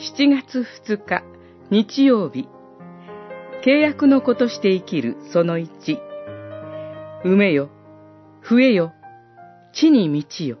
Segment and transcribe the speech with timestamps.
[0.00, 1.22] 7月2日
[1.68, 2.48] 日曜日。
[3.62, 5.68] 契約の子として生きるその1
[7.22, 7.68] 埋めよ。
[8.48, 8.94] 増えよ。
[9.74, 10.56] 地に満ちよ。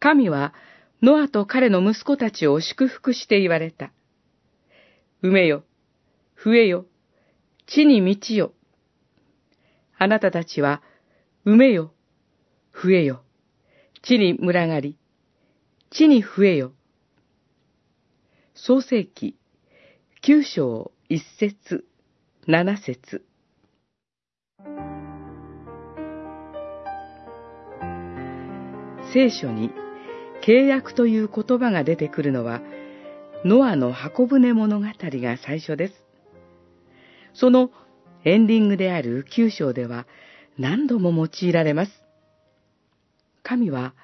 [0.00, 0.54] 神は
[1.00, 3.92] ノアと彼の息子たちを祝福して言われた。
[5.22, 5.62] 埋めよ、
[6.44, 6.84] 増えよ、
[7.68, 8.54] 地に満ちよ。
[9.96, 10.82] あなたたちは、
[11.46, 11.92] 埋めよ、
[12.74, 13.22] 増えよ、
[14.02, 14.96] 地に群がり、
[15.90, 16.72] 地に増えよ。
[18.54, 19.36] 創世記、
[20.22, 21.84] 九章一節、
[22.46, 23.24] 七節。
[29.12, 29.70] 聖書に
[30.46, 32.62] 契約という言葉が出てくるのは、
[33.44, 36.04] ノアの箱舟物語が最初です。
[37.34, 37.70] その
[38.24, 40.06] エンディングである九章では
[40.58, 41.92] 何度も用いられます。
[43.42, 43.94] 神は、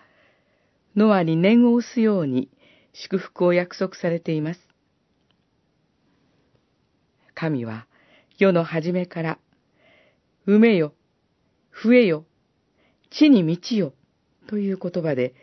[0.94, 2.48] ノアに念を押すように
[2.92, 4.60] 祝福を約束されています。
[7.34, 7.86] 神は、
[8.38, 9.38] 世の初めから、
[10.46, 10.94] 埋めよ、
[11.72, 12.24] 増えよ、
[13.10, 13.92] 地に満ちよ、
[14.46, 15.34] という言葉で、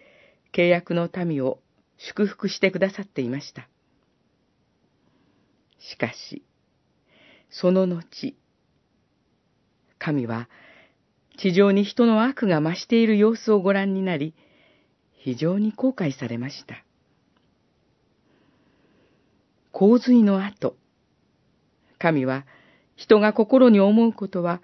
[0.53, 1.59] 契約の民を
[1.97, 3.67] 祝福してくださっていました。
[5.79, 6.43] しかし、
[7.49, 8.35] その後、
[9.99, 10.49] 神は
[11.37, 14.33] 地上に人の悪が増している様子をご覧になり、
[15.13, 16.83] 非常に後悔されました。
[19.71, 20.75] 洪水の後、
[21.97, 22.45] 神は
[22.95, 24.61] 人が心に思うことは、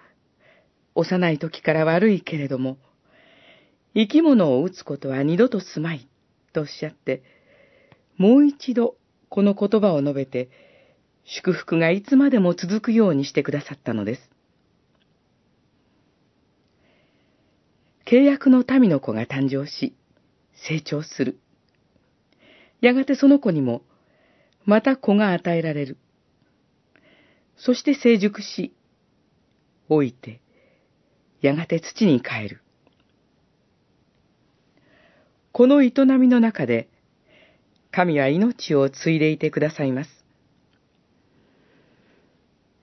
[0.94, 2.78] 幼い時から悪いけれども、
[3.94, 6.08] 生き物を打つことは二度とすまい、
[6.52, 7.22] とおっしゃって、
[8.16, 8.96] もう一度
[9.28, 10.48] この言葉を述べて、
[11.24, 14.30] 祝福がいつまでも続くようにしてくださったのです。
[18.10, 19.94] 契約の民の子が誕生し、
[20.66, 21.38] 成長する。
[22.80, 23.82] やがてその子にも、
[24.64, 25.96] また子が与えられる。
[27.56, 28.74] そして成熟し、
[29.88, 30.40] 老いて、
[31.40, 32.62] やがて土に帰る。
[35.52, 36.88] この営みの中で、
[37.92, 40.10] 神は命を継いでいてくださいます。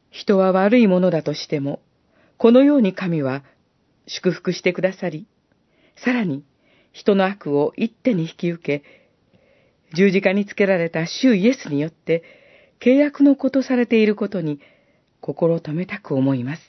[0.09, 1.81] 人は悪いものだとしても、
[2.37, 3.43] このように神は
[4.07, 5.27] 祝福してくださり、
[6.03, 6.43] さらに
[6.91, 8.83] 人の悪を一手に引き受け、
[9.93, 12.23] 十字架につけられた主イエスによって
[12.79, 14.59] 契約の子とされていることに
[15.21, 16.61] 心を留めたく思います。